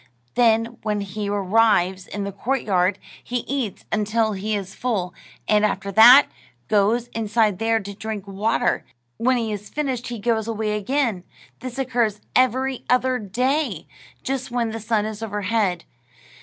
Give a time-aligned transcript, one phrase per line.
[0.33, 5.13] Then, when he arrives in the courtyard, he eats until he is full,
[5.47, 6.25] and after that,
[6.69, 8.83] goes inside there to drink water.
[9.17, 11.23] When he has finished, he goes away again.
[11.59, 13.85] This occurs every other day,
[14.23, 15.85] just when the sun is overhead.